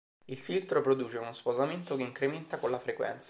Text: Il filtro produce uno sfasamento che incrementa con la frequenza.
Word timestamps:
Il 0.25 0.35
filtro 0.39 0.81
produce 0.81 1.19
uno 1.19 1.31
sfasamento 1.31 1.95
che 1.95 2.01
incrementa 2.01 2.57
con 2.57 2.71
la 2.71 2.79
frequenza. 2.79 3.19